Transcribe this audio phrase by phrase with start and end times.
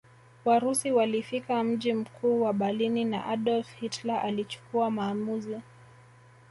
[0.45, 5.57] Warusi walifika mji mkuu wa Berlini na Adolf Hitler alichukua maamuzi